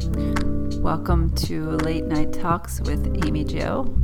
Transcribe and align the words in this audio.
Welcome 0.00 1.34
to 1.34 1.72
Late 1.72 2.06
Night 2.06 2.32
Talks 2.32 2.80
with 2.80 3.22
Amy 3.26 3.44
Jo, 3.44 3.94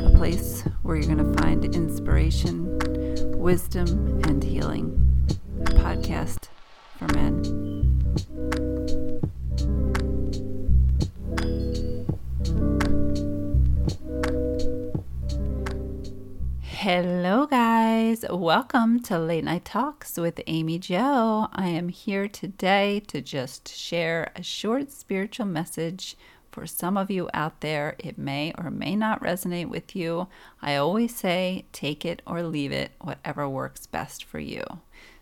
a 0.00 0.10
place 0.16 0.62
where 0.82 0.96
you're 0.96 1.14
going 1.14 1.24
to 1.24 1.40
find 1.40 1.64
inspiration, 1.72 2.76
wisdom, 3.38 4.20
and 4.24 4.42
healing. 4.42 5.28
A 5.60 5.70
podcast 5.70 6.48
for 6.98 7.06
men. 7.14 8.59
Hello, 16.82 17.44
guys. 17.44 18.24
Welcome 18.30 19.00
to 19.00 19.18
Late 19.18 19.44
Night 19.44 19.66
Talks 19.66 20.16
with 20.16 20.40
Amy 20.46 20.78
Jo. 20.78 21.48
I 21.52 21.68
am 21.68 21.90
here 21.90 22.26
today 22.26 23.00
to 23.08 23.20
just 23.20 23.68
share 23.68 24.32
a 24.34 24.42
short 24.42 24.90
spiritual 24.90 25.44
message 25.44 26.16
for 26.50 26.66
some 26.66 26.96
of 26.96 27.10
you 27.10 27.28
out 27.34 27.60
there. 27.60 27.96
It 27.98 28.16
may 28.16 28.54
or 28.56 28.70
may 28.70 28.96
not 28.96 29.20
resonate 29.20 29.68
with 29.68 29.94
you. 29.94 30.28
I 30.62 30.76
always 30.76 31.14
say 31.14 31.66
take 31.72 32.06
it 32.06 32.22
or 32.26 32.42
leave 32.42 32.72
it, 32.72 32.92
whatever 32.98 33.46
works 33.46 33.86
best 33.86 34.24
for 34.24 34.38
you. 34.38 34.64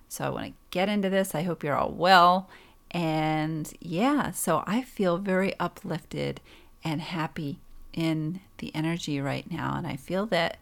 So 0.09 0.27
I 0.27 0.29
want 0.29 0.47
to 0.47 0.53
get 0.71 0.89
into 0.89 1.11
this. 1.11 1.35
I 1.35 1.43
hope 1.43 1.65
you're 1.65 1.77
all 1.77 1.91
well. 1.91 2.49
And 2.93 3.69
yeah, 3.81 4.31
so 4.31 4.63
I 4.65 4.83
feel 4.83 5.19
very 5.19 5.59
uplifted 5.59 6.41
and 6.85 7.01
happy 7.01 7.59
in 7.93 8.43
the 8.59 8.73
energy 8.77 9.21
right 9.21 9.51
now. 9.51 9.75
And 9.77 9.89
I 9.89 9.97
feel 9.97 10.25
that 10.27 10.59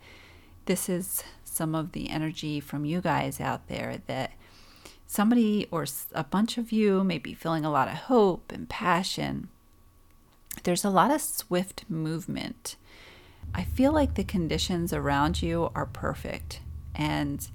this 0.66 0.88
is 0.88 1.24
some 1.44 1.74
of 1.74 1.92
the 1.92 2.10
energy 2.10 2.60
from 2.60 2.84
you 2.84 3.00
guys 3.00 3.40
out 3.40 3.66
there 3.68 4.02
that 4.06 4.32
somebody 5.06 5.66
or 5.70 5.86
a 6.12 6.24
bunch 6.24 6.58
of 6.58 6.70
you 6.70 7.02
may 7.02 7.18
be 7.18 7.34
feeling 7.34 7.64
a 7.64 7.70
lot 7.70 7.88
of 7.88 7.94
hope 7.94 8.52
and 8.52 8.68
passion. 8.68 9.48
There's 10.64 10.84
a 10.84 10.90
lot 10.90 11.10
of 11.10 11.20
swift 11.20 11.84
movement. 11.88 12.76
I 13.54 13.64
feel 13.64 13.92
like 13.92 14.14
the 14.14 14.24
conditions 14.24 14.92
around 14.92 15.40
you 15.40 15.70
are 15.74 15.86
perfect 15.86 16.60
and 16.94 17.46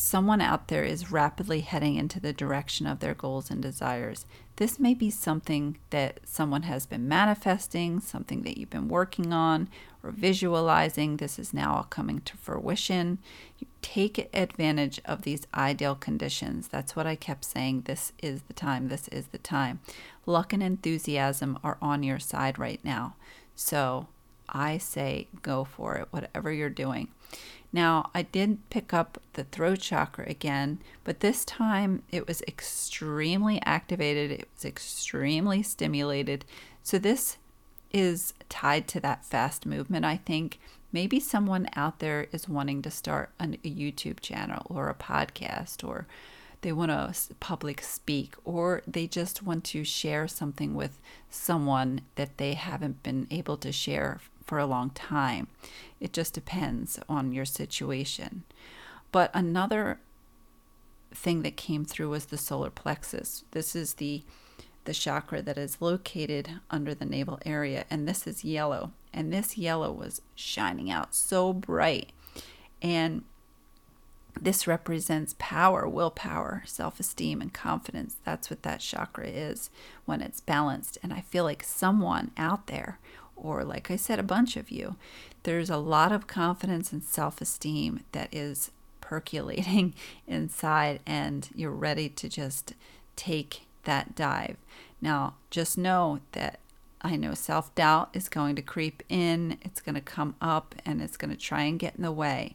someone 0.00 0.40
out 0.40 0.68
there 0.68 0.82
is 0.82 1.12
rapidly 1.12 1.60
heading 1.60 1.96
into 1.96 2.18
the 2.18 2.32
direction 2.32 2.86
of 2.86 3.00
their 3.00 3.14
goals 3.14 3.50
and 3.50 3.60
desires. 3.60 4.24
This 4.56 4.80
may 4.80 4.94
be 4.94 5.10
something 5.10 5.76
that 5.90 6.20
someone 6.24 6.62
has 6.62 6.86
been 6.86 7.06
manifesting, 7.06 8.00
something 8.00 8.42
that 8.42 8.56
you've 8.56 8.70
been 8.70 8.88
working 8.88 9.32
on 9.32 9.68
or 10.02 10.10
visualizing. 10.10 11.18
This 11.18 11.38
is 11.38 11.52
now 11.52 11.86
coming 11.90 12.20
to 12.22 12.36
fruition. 12.38 13.18
You 13.58 13.66
take 13.82 14.30
advantage 14.34 15.00
of 15.04 15.22
these 15.22 15.46
ideal 15.54 15.94
conditions. 15.94 16.68
That's 16.68 16.96
what 16.96 17.06
I 17.06 17.14
kept 17.14 17.44
saying. 17.44 17.82
This 17.82 18.12
is 18.22 18.42
the 18.42 18.54
time. 18.54 18.88
This 18.88 19.06
is 19.08 19.28
the 19.28 19.38
time. 19.38 19.80
Luck 20.24 20.52
and 20.52 20.62
enthusiasm 20.62 21.58
are 21.62 21.76
on 21.82 22.02
your 22.02 22.18
side 22.18 22.58
right 22.58 22.80
now. 22.82 23.16
So 23.54 24.08
I 24.48 24.78
say 24.78 25.28
go 25.42 25.64
for 25.64 25.96
it, 25.96 26.08
whatever 26.10 26.50
you're 26.50 26.70
doing. 26.70 27.08
Now, 27.72 28.10
I 28.14 28.22
did 28.22 28.68
pick 28.68 28.92
up 28.92 29.20
the 29.34 29.44
throat 29.44 29.80
chakra 29.80 30.28
again, 30.28 30.80
but 31.04 31.20
this 31.20 31.44
time 31.44 32.02
it 32.10 32.26
was 32.26 32.42
extremely 32.42 33.60
activated, 33.64 34.32
it 34.32 34.48
was 34.54 34.64
extremely 34.64 35.62
stimulated. 35.62 36.44
So, 36.82 36.98
this 36.98 37.36
is 37.92 38.34
tied 38.48 38.88
to 38.88 39.00
that 39.00 39.24
fast 39.24 39.66
movement, 39.66 40.04
I 40.04 40.16
think. 40.16 40.58
Maybe 40.92 41.20
someone 41.20 41.68
out 41.76 42.00
there 42.00 42.26
is 42.32 42.48
wanting 42.48 42.82
to 42.82 42.90
start 42.90 43.30
a 43.38 43.46
YouTube 43.46 44.20
channel 44.20 44.66
or 44.68 44.88
a 44.88 44.94
podcast, 44.94 45.86
or 45.86 46.08
they 46.62 46.72
want 46.72 46.90
to 46.90 47.34
public 47.36 47.80
speak, 47.80 48.34
or 48.44 48.82
they 48.86 49.06
just 49.06 49.42
want 49.42 49.62
to 49.64 49.84
share 49.84 50.26
something 50.26 50.74
with 50.74 51.00
someone 51.30 52.00
that 52.16 52.38
they 52.38 52.54
haven't 52.54 53.04
been 53.04 53.28
able 53.30 53.56
to 53.58 53.70
share 53.70 54.20
for 54.50 54.58
a 54.58 54.66
long 54.66 54.90
time. 54.90 55.46
It 56.00 56.12
just 56.12 56.34
depends 56.34 56.98
on 57.08 57.30
your 57.30 57.44
situation. 57.44 58.42
But 59.12 59.30
another 59.32 60.00
thing 61.14 61.42
that 61.42 61.56
came 61.56 61.84
through 61.84 62.10
was 62.10 62.26
the 62.26 62.36
solar 62.36 62.68
plexus. 62.68 63.44
This 63.52 63.76
is 63.76 63.94
the 63.94 64.24
the 64.86 64.94
chakra 64.94 65.40
that 65.42 65.56
is 65.58 65.80
located 65.80 66.50
under 66.68 66.94
the 66.94 67.04
navel 67.04 67.38
area 67.44 67.84
and 67.90 68.08
this 68.08 68.26
is 68.26 68.44
yellow 68.44 68.90
and 69.12 69.30
this 69.30 69.58
yellow 69.58 69.92
was 69.92 70.22
shining 70.34 70.90
out 70.90 71.14
so 71.14 71.52
bright 71.52 72.10
and 72.80 73.22
this 74.40 74.66
represents 74.66 75.34
power, 75.38 75.86
willpower, 75.86 76.62
self 76.64 76.98
esteem, 76.98 77.42
and 77.42 77.52
confidence. 77.52 78.16
That's 78.24 78.48
what 78.48 78.62
that 78.62 78.80
chakra 78.80 79.26
is 79.26 79.70
when 80.06 80.22
it's 80.22 80.40
balanced. 80.40 80.96
And 81.02 81.12
I 81.12 81.20
feel 81.20 81.44
like 81.44 81.62
someone 81.62 82.30
out 82.38 82.66
there 82.66 82.98
or 83.42 83.64
like 83.64 83.90
I 83.90 83.96
said, 83.96 84.18
a 84.18 84.24
bunch 84.24 84.56
of 84.56 84.70
you, 84.70 84.96
there's 85.42 85.70
a 85.70 85.76
lot 85.76 86.12
of 86.12 86.26
confidence 86.26 86.92
and 86.92 87.02
self 87.02 87.40
esteem 87.40 88.00
that 88.12 88.32
is 88.32 88.70
percolating 89.00 89.94
inside, 90.26 91.00
and 91.06 91.48
you're 91.54 91.70
ready 91.70 92.08
to 92.08 92.28
just 92.28 92.74
take 93.16 93.66
that 93.84 94.14
dive. 94.14 94.56
Now, 95.00 95.34
just 95.50 95.78
know 95.78 96.20
that 96.32 96.60
I 97.02 97.16
know 97.16 97.34
self 97.34 97.74
doubt 97.74 98.10
is 98.12 98.28
going 98.28 98.56
to 98.56 98.62
creep 98.62 99.02
in, 99.08 99.58
it's 99.62 99.80
going 99.80 99.94
to 99.94 100.00
come 100.00 100.34
up, 100.40 100.74
and 100.84 101.00
it's 101.00 101.16
going 101.16 101.30
to 101.30 101.36
try 101.36 101.62
and 101.62 101.78
get 101.78 101.96
in 101.96 102.02
the 102.02 102.12
way. 102.12 102.54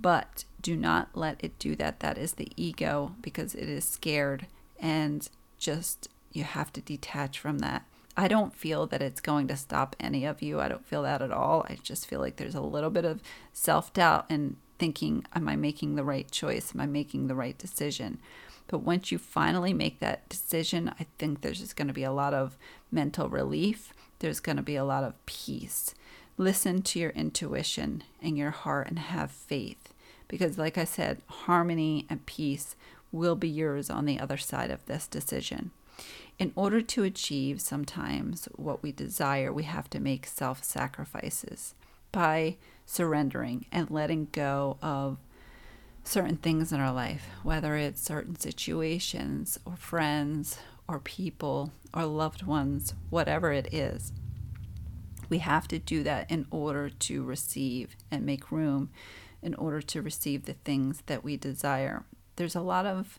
But 0.00 0.44
do 0.60 0.76
not 0.76 1.10
let 1.14 1.42
it 1.42 1.58
do 1.58 1.74
that. 1.76 2.00
That 2.00 2.18
is 2.18 2.34
the 2.34 2.50
ego 2.56 3.14
because 3.22 3.54
it 3.54 3.68
is 3.68 3.84
scared, 3.84 4.46
and 4.78 5.28
just 5.58 6.08
you 6.32 6.44
have 6.44 6.72
to 6.74 6.80
detach 6.80 7.38
from 7.38 7.58
that. 7.60 7.84
I 8.18 8.26
don't 8.26 8.52
feel 8.52 8.88
that 8.88 9.00
it's 9.00 9.20
going 9.20 9.46
to 9.46 9.56
stop 9.56 9.94
any 10.00 10.24
of 10.24 10.42
you. 10.42 10.58
I 10.58 10.66
don't 10.66 10.84
feel 10.84 11.04
that 11.04 11.22
at 11.22 11.30
all. 11.30 11.64
I 11.70 11.78
just 11.80 12.08
feel 12.08 12.18
like 12.18 12.34
there's 12.34 12.56
a 12.56 12.60
little 12.60 12.90
bit 12.90 13.04
of 13.04 13.22
self 13.52 13.92
doubt 13.92 14.26
and 14.28 14.56
thinking, 14.76 15.24
am 15.36 15.48
I 15.48 15.54
making 15.54 15.94
the 15.94 16.02
right 16.02 16.28
choice? 16.28 16.72
Am 16.74 16.80
I 16.80 16.86
making 16.86 17.28
the 17.28 17.36
right 17.36 17.56
decision? 17.56 18.18
But 18.66 18.80
once 18.80 19.12
you 19.12 19.18
finally 19.18 19.72
make 19.72 20.00
that 20.00 20.28
decision, 20.28 20.92
I 20.98 21.06
think 21.16 21.40
there's 21.42 21.60
just 21.60 21.76
going 21.76 21.86
to 21.86 21.94
be 21.94 22.02
a 22.02 22.10
lot 22.10 22.34
of 22.34 22.58
mental 22.90 23.28
relief. 23.28 23.94
There's 24.18 24.40
going 24.40 24.56
to 24.56 24.62
be 24.64 24.74
a 24.74 24.84
lot 24.84 25.04
of 25.04 25.14
peace. 25.24 25.94
Listen 26.36 26.82
to 26.82 26.98
your 26.98 27.10
intuition 27.10 28.02
and 28.20 28.36
your 28.36 28.50
heart 28.50 28.88
and 28.88 28.98
have 28.98 29.30
faith. 29.30 29.94
Because, 30.26 30.58
like 30.58 30.76
I 30.76 30.84
said, 30.84 31.22
harmony 31.28 32.04
and 32.10 32.26
peace 32.26 32.74
will 33.12 33.36
be 33.36 33.48
yours 33.48 33.88
on 33.88 34.06
the 34.06 34.18
other 34.18 34.36
side 34.36 34.72
of 34.72 34.84
this 34.86 35.06
decision 35.06 35.70
in 36.38 36.52
order 36.54 36.80
to 36.80 37.04
achieve 37.04 37.60
sometimes 37.60 38.48
what 38.56 38.82
we 38.82 38.92
desire, 38.92 39.52
we 39.52 39.64
have 39.64 39.90
to 39.90 40.00
make 40.00 40.26
self 40.26 40.62
sacrifices 40.62 41.74
by 42.12 42.56
surrendering 42.86 43.66
and 43.70 43.90
letting 43.90 44.28
go 44.32 44.78
of 44.80 45.18
certain 46.04 46.36
things 46.36 46.72
in 46.72 46.80
our 46.80 46.92
life, 46.92 47.28
whether 47.42 47.76
it's 47.76 48.00
certain 48.00 48.38
situations 48.38 49.58
or 49.64 49.76
friends 49.76 50.58
or 50.88 50.98
people 50.98 51.72
or 51.92 52.06
loved 52.06 52.44
ones, 52.44 52.94
whatever 53.10 53.52
it 53.52 53.72
is. 53.72 54.12
We 55.28 55.38
have 55.38 55.68
to 55.68 55.78
do 55.78 56.02
that 56.04 56.30
in 56.30 56.46
order 56.50 56.88
to 56.88 57.22
receive 57.22 57.94
and 58.10 58.24
make 58.24 58.50
room 58.50 58.90
in 59.42 59.54
order 59.54 59.80
to 59.80 60.02
receive 60.02 60.44
the 60.44 60.54
things 60.54 61.02
that 61.06 61.22
we 61.22 61.36
desire. 61.36 62.04
There's 62.36 62.56
a 62.56 62.60
lot 62.60 62.86
of 62.86 63.18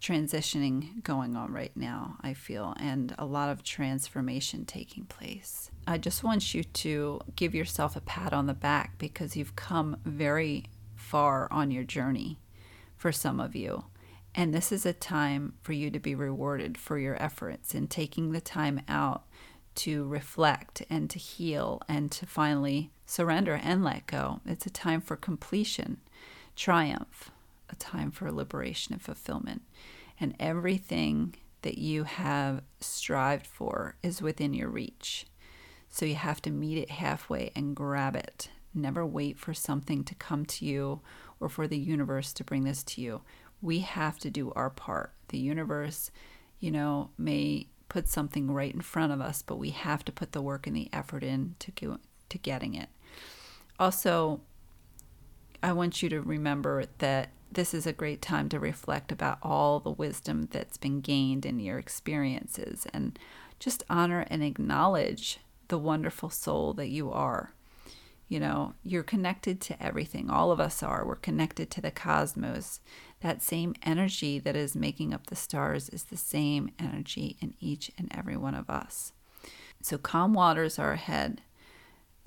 transitioning 0.00 1.02
going 1.02 1.36
on 1.36 1.52
right 1.52 1.76
now, 1.76 2.16
I 2.20 2.34
feel, 2.34 2.74
and 2.78 3.14
a 3.18 3.24
lot 3.24 3.50
of 3.50 3.62
transformation 3.62 4.64
taking 4.64 5.04
place. 5.04 5.70
I 5.86 5.98
just 5.98 6.22
want 6.22 6.54
you 6.54 6.62
to 6.62 7.20
give 7.34 7.54
yourself 7.54 7.96
a 7.96 8.00
pat 8.00 8.32
on 8.32 8.46
the 8.46 8.54
back 8.54 8.98
because 8.98 9.36
you've 9.36 9.56
come 9.56 9.96
very 10.04 10.66
far 10.94 11.48
on 11.50 11.70
your 11.70 11.84
journey 11.84 12.38
for 12.96 13.12
some 13.12 13.40
of 13.40 13.56
you. 13.56 13.84
And 14.34 14.54
this 14.54 14.70
is 14.70 14.86
a 14.86 14.92
time 14.92 15.54
for 15.62 15.72
you 15.72 15.90
to 15.90 15.98
be 15.98 16.14
rewarded 16.14 16.78
for 16.78 16.98
your 16.98 17.20
efforts 17.20 17.74
in 17.74 17.88
taking 17.88 18.30
the 18.30 18.40
time 18.40 18.82
out 18.88 19.24
to 19.76 20.04
reflect 20.06 20.82
and 20.90 21.08
to 21.10 21.18
heal 21.18 21.80
and 21.88 22.10
to 22.12 22.26
finally 22.26 22.90
surrender 23.06 23.58
and 23.62 23.82
let 23.82 24.06
go. 24.06 24.40
It's 24.44 24.66
a 24.66 24.70
time 24.70 25.00
for 25.00 25.16
completion, 25.16 25.98
triumph, 26.54 27.30
a 27.70 27.76
time 27.76 28.10
for 28.10 28.30
liberation 28.30 28.92
and 28.92 29.02
fulfillment. 29.02 29.62
And 30.20 30.34
everything 30.40 31.34
that 31.62 31.78
you 31.78 32.04
have 32.04 32.62
strived 32.80 33.46
for 33.46 33.96
is 34.02 34.22
within 34.22 34.54
your 34.54 34.68
reach. 34.68 35.26
So 35.88 36.06
you 36.06 36.14
have 36.14 36.42
to 36.42 36.50
meet 36.50 36.78
it 36.78 36.90
halfway 36.90 37.50
and 37.56 37.74
grab 37.74 38.14
it. 38.14 38.50
Never 38.74 39.04
wait 39.04 39.38
for 39.38 39.54
something 39.54 40.04
to 40.04 40.14
come 40.14 40.44
to 40.46 40.64
you 40.64 41.00
or 41.40 41.48
for 41.48 41.66
the 41.66 41.78
universe 41.78 42.32
to 42.34 42.44
bring 42.44 42.64
this 42.64 42.82
to 42.84 43.00
you. 43.00 43.22
We 43.60 43.80
have 43.80 44.18
to 44.20 44.30
do 44.30 44.52
our 44.52 44.70
part. 44.70 45.14
The 45.28 45.38
universe, 45.38 46.10
you 46.60 46.70
know, 46.70 47.10
may 47.18 47.68
put 47.88 48.08
something 48.08 48.50
right 48.50 48.72
in 48.72 48.82
front 48.82 49.12
of 49.12 49.20
us, 49.20 49.42
but 49.42 49.58
we 49.58 49.70
have 49.70 50.04
to 50.04 50.12
put 50.12 50.32
the 50.32 50.42
work 50.42 50.66
and 50.66 50.76
the 50.76 50.90
effort 50.92 51.24
in 51.24 51.56
to 51.60 51.70
go, 51.72 51.98
to 52.28 52.38
getting 52.38 52.74
it. 52.74 52.88
Also, 53.78 54.40
I 55.62 55.72
want 55.72 56.02
you 56.02 56.08
to 56.10 56.20
remember 56.20 56.84
that 56.98 57.30
this 57.50 57.72
is 57.74 57.86
a 57.86 57.92
great 57.92 58.20
time 58.20 58.48
to 58.50 58.60
reflect 58.60 59.10
about 59.10 59.38
all 59.42 59.80
the 59.80 59.90
wisdom 59.90 60.48
that's 60.50 60.76
been 60.76 61.00
gained 61.00 61.46
in 61.46 61.60
your 61.60 61.78
experiences 61.78 62.86
and 62.92 63.18
just 63.58 63.84
honor 63.88 64.26
and 64.28 64.42
acknowledge 64.42 65.38
the 65.68 65.78
wonderful 65.78 66.30
soul 66.30 66.72
that 66.74 66.88
you 66.88 67.10
are. 67.10 67.52
You 68.28 68.40
know, 68.40 68.74
you're 68.82 69.02
connected 69.02 69.60
to 69.62 69.82
everything. 69.82 70.28
All 70.28 70.52
of 70.52 70.60
us 70.60 70.82
are. 70.82 71.06
We're 71.06 71.16
connected 71.16 71.70
to 71.70 71.80
the 71.80 71.90
cosmos. 71.90 72.80
That 73.20 73.42
same 73.42 73.74
energy 73.82 74.38
that 74.38 74.54
is 74.54 74.76
making 74.76 75.14
up 75.14 75.26
the 75.26 75.36
stars 75.36 75.88
is 75.88 76.04
the 76.04 76.16
same 76.18 76.70
energy 76.78 77.38
in 77.40 77.54
each 77.58 77.90
and 77.96 78.10
every 78.14 78.36
one 78.36 78.54
of 78.54 78.68
us. 78.68 79.12
So, 79.80 79.96
calm 79.96 80.34
waters 80.34 80.78
are 80.78 80.92
ahead. 80.92 81.40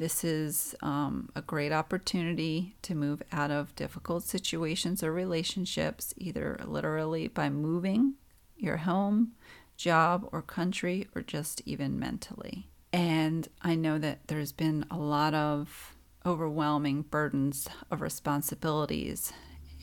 This 0.01 0.23
is 0.23 0.73
um, 0.81 1.29
a 1.35 1.43
great 1.43 1.71
opportunity 1.71 2.75
to 2.81 2.95
move 2.95 3.21
out 3.31 3.51
of 3.51 3.75
difficult 3.75 4.23
situations 4.23 5.03
or 5.03 5.13
relationships, 5.13 6.11
either 6.17 6.59
literally 6.65 7.27
by 7.27 7.51
moving 7.51 8.15
your 8.57 8.77
home, 8.77 9.33
job, 9.77 10.27
or 10.31 10.41
country, 10.41 11.07
or 11.13 11.21
just 11.21 11.61
even 11.67 11.99
mentally. 11.99 12.67
And 12.91 13.47
I 13.61 13.75
know 13.75 13.99
that 13.99 14.21
there's 14.25 14.51
been 14.51 14.87
a 14.89 14.97
lot 14.97 15.35
of 15.35 15.95
overwhelming 16.25 17.03
burdens 17.03 17.67
of 17.91 18.01
responsibilities 18.01 19.31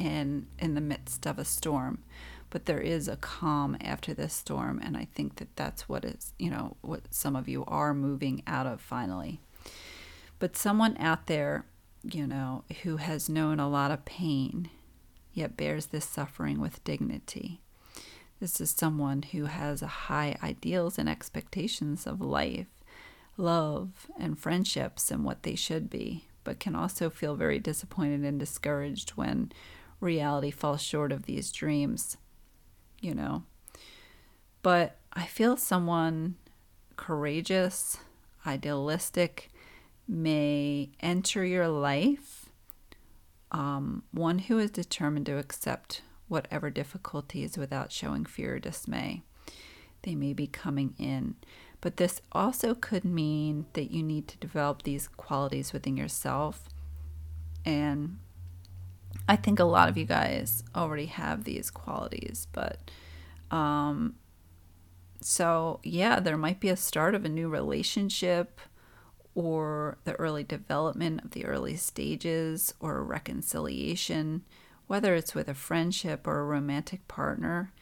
and 0.01 0.49
in 0.59 0.75
the 0.75 0.81
midst 0.81 1.27
of 1.27 1.39
a 1.39 1.45
storm 1.45 2.03
but 2.51 2.65
there 2.67 2.81
is 2.81 3.09
a 3.09 3.17
calm 3.17 3.77
after 3.81 4.15
this 4.15 4.33
storm 4.33 4.81
and 4.81 4.97
i 4.97 5.05
think 5.13 5.35
that 5.37 5.57
that's 5.57 5.89
what 5.89 6.05
is 6.05 6.33
you 6.39 6.49
know 6.49 6.77
what 6.83 7.03
some 7.11 7.35
of 7.35 7.49
you 7.49 7.65
are 7.67 7.93
moving 7.93 8.41
out 8.47 8.65
of 8.65 8.81
finally 8.81 9.41
but 10.39 10.57
someone 10.57 10.97
out 10.99 11.27
there 11.27 11.65
you 12.03 12.27
know 12.27 12.65
who 12.83 12.97
has 12.97 13.29
known 13.29 13.59
a 13.59 13.69
lot 13.69 13.91
of 13.91 14.05
pain 14.05 14.71
yet 15.33 15.57
bears 15.57 15.87
this 15.87 16.05
suffering 16.05 16.61
with 16.61 16.83
dignity 16.85 17.61
this 18.41 18.61
is 18.61 18.71
someone 18.71 19.23
who 19.23 19.47
has 19.47 19.81
high 19.81 20.37
ideals 20.43 20.99
and 20.99 21.09
expectations 21.09 22.07
of 22.07 22.21
life 22.21 22.79
love 23.39 24.11
and 24.19 24.39
friendships 24.39 25.11
and 25.11 25.25
what 25.25 25.45
they 25.45 25.55
should 25.55 25.89
be, 25.89 26.27
but 26.45 26.61
can 26.61 26.75
also 26.75 27.09
feel 27.09 27.37
very 27.37 27.59
disappointed 27.59 28.23
and 28.25 28.39
discouraged 28.39 29.11
when 29.11 29.51
reality 30.01 30.51
falls 30.51 30.83
short 30.83 31.13
of 31.13 31.25
these 31.25 31.53
dreams, 31.53 32.19
you 33.01 33.15
know. 33.15 33.45
But 34.63 34.99
I 35.13 35.25
feel 35.25 35.57
someone 35.57 36.35
courageous, 36.97 37.99
idealistic 38.45 39.51
may 40.09 40.91
enter 41.01 41.45
your 41.45 41.69
life, 41.69 42.49
um, 43.53 44.03
one 44.11 44.39
who 44.39 44.59
is 44.59 44.71
determined 44.71 45.27
to 45.27 45.39
accept 45.39 46.03
whatever 46.29 46.71
difficulties 46.71 47.59
without 47.59 47.93
showing 47.93 48.25
fear 48.25 48.57
or 48.57 48.59
dismay. 48.59 49.23
They 50.03 50.15
may 50.15 50.33
be 50.33 50.47
coming 50.47 50.95
in. 50.99 51.37
But 51.81 51.97
this 51.97 52.21
also 52.33 52.75
could 52.75 53.05
mean 53.05 53.67
that 53.75 53.91
you 53.91 54.03
need 54.03 54.27
to 54.29 54.39
develop 54.39 54.83
these 54.83 55.09
qualities 55.09 55.73
within 55.73 55.97
yourself. 55.97 56.69
And 57.65 58.19
I 59.29 59.37
think 59.37 59.59
a 59.59 59.65
lot 59.65 59.89
of 59.89 59.97
you 59.97 60.05
guys 60.05 60.65
already 60.75 61.07
have 61.07 61.45
these 61.45 61.71
qualities, 61.71 62.47
but 62.53 62.91
um, 63.51 64.17
so 65.21 65.81
yeah, 65.83 66.21
there 66.21 66.37
might 66.37 66.61
be 66.61 66.69
a 66.69 66.77
start 66.77 67.15
of 67.15 67.25
a 67.25 67.29
new 67.29 67.49
relationship 67.49 68.61
or 69.39 69.99
the 70.03 70.15
early 70.15 70.43
development 70.43 71.23
of 71.25 71.31
the 71.31 71.45
early 71.45 71.77
stages 71.77 72.75
or 72.81 73.05
reconciliation, 73.05 74.43
whether 74.89 75.15
it's 75.15 75.33
with 75.33 75.47
a 75.47 75.55
friendship 75.55 76.27
or 76.27 76.41
a 76.41 76.45
romantic 76.45 77.07
partner. 77.07 77.73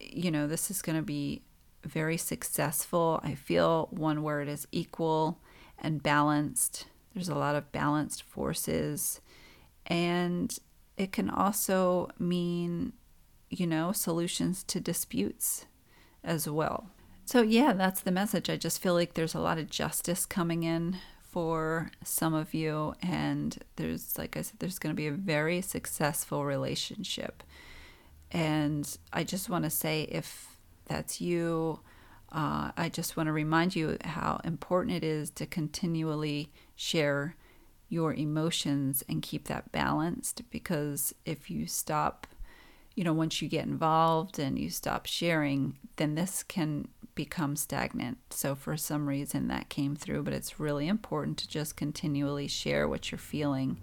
You 0.00 0.32
know, 0.32 0.48
this 0.48 0.68
is 0.68 0.82
going 0.82 0.96
to 0.96 1.04
be 1.04 1.42
very 1.84 2.16
successful. 2.16 3.20
I 3.22 3.36
feel 3.36 3.86
one 3.92 4.24
word 4.24 4.48
is 4.48 4.66
equal 4.72 5.38
and 5.78 6.02
balanced. 6.02 6.86
There's 7.14 7.28
a 7.28 7.36
lot 7.36 7.54
of 7.54 7.70
balanced 7.70 8.24
forces. 8.24 9.20
And 9.86 10.58
it 10.96 11.12
can 11.12 11.30
also 11.30 12.08
mean, 12.18 12.94
you 13.48 13.68
know, 13.68 13.92
solutions 13.92 14.64
to 14.64 14.80
disputes 14.80 15.66
as 16.24 16.48
well. 16.48 16.90
So, 17.26 17.42
yeah, 17.42 17.72
that's 17.72 18.00
the 18.00 18.12
message. 18.12 18.48
I 18.48 18.56
just 18.56 18.80
feel 18.80 18.94
like 18.94 19.14
there's 19.14 19.34
a 19.34 19.40
lot 19.40 19.58
of 19.58 19.68
justice 19.68 20.24
coming 20.24 20.62
in 20.62 20.98
for 21.20 21.90
some 22.04 22.34
of 22.34 22.54
you. 22.54 22.94
And 23.02 23.58
there's, 23.74 24.16
like 24.16 24.36
I 24.36 24.42
said, 24.42 24.60
there's 24.60 24.78
going 24.78 24.94
to 24.94 24.96
be 24.96 25.08
a 25.08 25.12
very 25.12 25.60
successful 25.60 26.44
relationship. 26.44 27.42
And 28.30 28.96
I 29.12 29.24
just 29.24 29.50
want 29.50 29.64
to 29.64 29.70
say 29.70 30.02
if 30.04 30.56
that's 30.86 31.20
you. 31.20 31.80
Uh, 32.30 32.70
I 32.76 32.88
just 32.88 33.16
want 33.16 33.26
to 33.26 33.32
remind 33.32 33.76
you 33.76 33.98
how 34.04 34.40
important 34.44 34.96
it 34.96 35.04
is 35.04 35.30
to 35.30 35.46
continually 35.46 36.52
share 36.74 37.36
your 37.88 38.14
emotions 38.14 39.04
and 39.08 39.22
keep 39.22 39.46
that 39.48 39.72
balanced 39.72 40.42
because 40.50 41.14
if 41.24 41.50
you 41.50 41.66
stop, 41.66 42.26
you 42.94 43.04
know, 43.04 43.12
once 43.12 43.40
you 43.40 43.48
get 43.48 43.64
involved 43.64 44.38
and 44.38 44.58
you 44.58 44.70
stop 44.70 45.06
sharing, 45.06 45.78
then 45.96 46.14
this 46.14 46.42
can 46.42 46.88
become 47.16 47.56
stagnant. 47.56 48.18
So, 48.30 48.54
for 48.54 48.76
some 48.76 49.08
reason, 49.08 49.48
that 49.48 49.68
came 49.68 49.96
through, 49.96 50.22
but 50.22 50.32
it's 50.32 50.60
really 50.60 50.86
important 50.86 51.38
to 51.38 51.48
just 51.48 51.76
continually 51.76 52.46
share 52.46 52.86
what 52.86 53.10
you're 53.10 53.18
feeling 53.18 53.80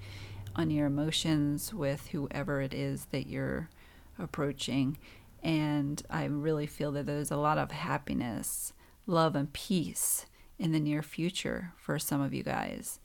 on 0.55 0.71
your 0.71 0.87
emotions 0.87 1.73
with 1.73 2.07
whoever 2.07 2.61
it 2.61 2.73
is 2.73 3.07
that 3.11 3.27
you're 3.27 3.69
approaching 4.17 4.97
and 5.43 6.01
I 6.09 6.25
really 6.25 6.67
feel 6.67 6.93
that 6.93 7.05
there's 7.05 7.31
a 7.31 7.37
lot 7.37 7.57
of 7.57 7.71
happiness, 7.71 8.71
love, 9.05 9.35
and 9.35 9.51
peace 9.51 10.25
in 10.57 10.71
the 10.71 10.79
near 10.79 11.03
future 11.03 11.73
for 11.77 11.99
some 11.99 12.21
of 12.21 12.33
you 12.33 12.43
guys. 12.43 12.99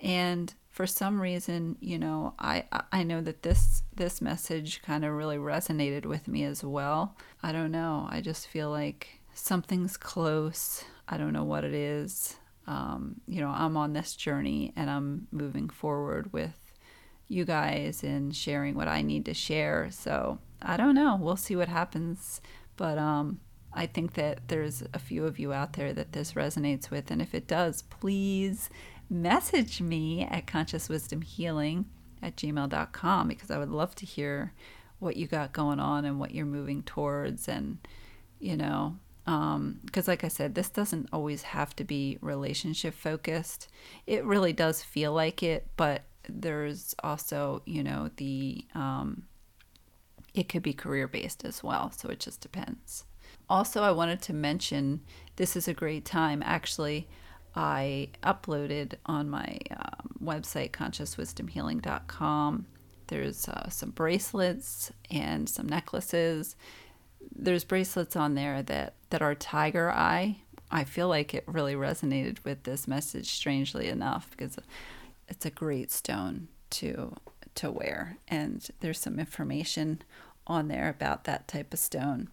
And 0.00 0.52
for 0.70 0.86
some 0.86 1.20
reason, 1.20 1.76
you 1.80 1.98
know, 1.98 2.34
I 2.38 2.64
I 2.92 3.02
know 3.02 3.20
that 3.20 3.42
this 3.42 3.82
this 3.94 4.22
message 4.22 4.82
kind 4.82 5.04
of 5.04 5.12
really 5.12 5.36
resonated 5.36 6.06
with 6.06 6.28
me 6.28 6.44
as 6.44 6.64
well. 6.64 7.16
I 7.42 7.52
don't 7.52 7.72
know. 7.72 8.06
I 8.10 8.20
just 8.22 8.46
feel 8.46 8.70
like 8.70 9.20
something's 9.36 9.96
close. 9.96 10.84
I 11.06 11.18
don't 11.18 11.32
know 11.32 11.44
what 11.44 11.64
it 11.64 11.74
is. 11.74 12.36
Um, 12.66 13.20
you 13.28 13.40
know, 13.40 13.50
I'm 13.50 13.76
on 13.76 13.92
this 13.92 14.16
journey 14.16 14.72
and 14.74 14.90
I'm 14.90 15.28
moving 15.30 15.68
forward 15.68 16.32
with 16.32 16.58
you 17.28 17.44
guys 17.44 18.02
and 18.02 18.34
sharing 18.34 18.74
what 18.74 18.88
I 18.88 19.02
need 19.02 19.24
to 19.26 19.34
share. 19.34 19.88
So 19.90 20.38
I 20.62 20.76
don't 20.76 20.94
know. 20.94 21.16
We'll 21.20 21.36
see 21.36 21.54
what 21.54 21.68
happens. 21.68 22.40
But 22.76 22.98
um, 22.98 23.40
I 23.72 23.86
think 23.86 24.14
that 24.14 24.48
there's 24.48 24.82
a 24.94 24.98
few 24.98 25.26
of 25.26 25.38
you 25.38 25.52
out 25.52 25.74
there 25.74 25.92
that 25.92 26.12
this 26.12 26.32
resonates 26.32 26.90
with. 26.90 27.10
And 27.10 27.20
if 27.20 27.34
it 27.34 27.46
does, 27.46 27.82
please 27.82 28.70
message 29.08 29.80
me 29.80 30.22
at 30.22 30.46
consciouswisdomhealing 30.46 31.84
at 32.22 32.36
gmail.com 32.36 33.28
because 33.28 33.50
I 33.50 33.58
would 33.58 33.70
love 33.70 33.94
to 33.96 34.06
hear 34.06 34.54
what 34.98 35.16
you 35.16 35.26
got 35.26 35.52
going 35.52 35.78
on 35.78 36.04
and 36.04 36.18
what 36.18 36.34
you're 36.34 36.46
moving 36.46 36.82
towards. 36.82 37.48
And, 37.48 37.78
you 38.40 38.56
know, 38.56 38.96
because 39.26 39.56
um, 39.56 39.80
like 40.06 40.22
I 40.22 40.28
said, 40.28 40.54
this 40.54 40.70
doesn't 40.70 41.08
always 41.12 41.42
have 41.42 41.74
to 41.76 41.84
be 41.84 42.16
relationship 42.20 42.94
focused. 42.94 43.68
It 44.06 44.24
really 44.24 44.52
does 44.52 44.82
feel 44.82 45.12
like 45.12 45.42
it, 45.42 45.66
but 45.76 46.02
there's 46.28 46.94
also, 47.02 47.62
you 47.66 47.82
know, 47.82 48.10
the 48.16 48.64
um, 48.74 49.24
it 50.32 50.48
could 50.48 50.62
be 50.62 50.72
career 50.72 51.08
based 51.08 51.44
as 51.44 51.62
well. 51.62 51.90
So 51.90 52.08
it 52.08 52.20
just 52.20 52.40
depends. 52.40 53.04
Also, 53.48 53.82
I 53.82 53.90
wanted 53.90 54.22
to 54.22 54.32
mention 54.32 55.00
this 55.36 55.56
is 55.56 55.66
a 55.66 55.74
great 55.74 56.04
time. 56.04 56.42
Actually, 56.44 57.08
I 57.54 58.10
uploaded 58.22 58.94
on 59.06 59.30
my 59.30 59.58
um, 59.70 60.16
website, 60.22 60.70
consciouswisdomhealing.com. 60.72 62.66
There's 63.08 63.48
uh, 63.48 63.68
some 63.70 63.90
bracelets 63.90 64.92
and 65.10 65.48
some 65.48 65.68
necklaces. 65.68 66.56
There's 67.34 67.64
bracelets 67.64 68.16
on 68.16 68.34
there 68.34 68.62
that, 68.64 68.94
that 69.10 69.22
are 69.22 69.34
tiger 69.34 69.90
eye. 69.90 70.38
I 70.70 70.84
feel 70.84 71.08
like 71.08 71.32
it 71.32 71.44
really 71.46 71.74
resonated 71.74 72.38
with 72.44 72.64
this 72.64 72.88
message, 72.88 73.30
strangely 73.30 73.88
enough, 73.88 74.30
because 74.30 74.58
it's 75.28 75.46
a 75.46 75.50
great 75.50 75.90
stone 75.90 76.48
to 76.70 77.14
to 77.56 77.70
wear 77.70 78.18
and 78.28 78.68
there's 78.80 78.98
some 78.98 79.18
information 79.18 80.02
on 80.46 80.68
there 80.68 80.88
about 80.88 81.24
that 81.24 81.48
type 81.48 81.72
of 81.72 81.78
stone. 81.78 82.28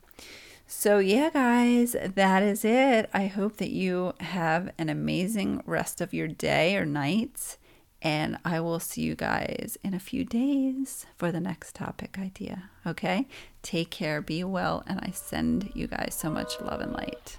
So, 0.68 1.00
yeah, 1.00 1.30
guys, 1.30 1.96
that 2.15 2.44
is 2.44 2.63
it. 2.63 3.10
I 3.13 3.27
hope 3.27 3.58
that 3.58 3.70
you 3.70 4.13
have 4.20 4.72
an 4.77 4.89
amazing 4.89 5.62
rest 5.65 6.01
of 6.01 6.13
your 6.13 6.27
day 6.27 6.77
or 6.77 6.86
night. 6.86 7.58
And 8.03 8.38
I 8.43 8.60
will 8.60 8.81
see 8.81 9.01
you 9.01 9.15
guys 9.15 9.77
in 9.81 9.93
a 9.93 10.00
few 10.00 10.25
days 10.25 11.05
for 11.15 11.31
the 11.31 11.39
next 11.39 11.74
topic 11.74 12.19
idea. 12.19 12.69
Okay? 12.86 13.27
Take 13.62 13.91
care, 13.91 14.22
be 14.22 14.43
well, 14.43 14.83
and 14.86 15.00
I 15.00 15.12
send 15.12 15.72
you 15.74 15.88
guys 15.88 16.13
so 16.13 16.29
much 16.29 16.60
love 16.60 16.81
and 16.81 16.91
light. 16.91 17.38